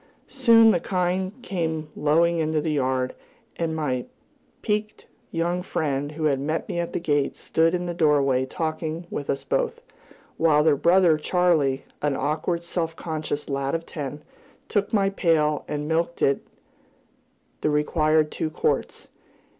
Soon 0.27 0.71
the 0.71 0.79
kine 0.79 1.29
came 1.43 1.89
lowing 1.95 2.39
into 2.39 2.59
the 2.59 2.71
yard, 2.71 3.13
and 3.57 3.75
my 3.75 4.07
piquant 4.63 5.05
young 5.29 5.61
friend 5.61 6.13
who 6.13 6.23
had 6.23 6.39
met 6.39 6.67
me 6.67 6.79
at 6.79 6.91
the 6.93 6.99
gate 6.99 7.37
stood 7.37 7.75
in 7.75 7.85
the 7.85 7.93
doorway 7.93 8.43
talking 8.47 9.05
with 9.11 9.29
us 9.29 9.43
both, 9.43 9.83
while 10.37 10.63
their 10.63 10.75
brother 10.75 11.17
Charley, 11.19 11.85
an 12.01 12.15
awkward, 12.15 12.63
self 12.63 12.95
conscious 12.95 13.47
lad 13.47 13.75
of 13.75 13.85
ten, 13.85 14.23
took 14.67 14.91
my 14.91 15.11
pail 15.11 15.65
and 15.67 15.87
milked 15.87 16.23
into 16.23 16.31
it 16.41 16.47
the 17.61 17.69
required 17.69 18.31
two 18.31 18.49
quarts. 18.49 19.07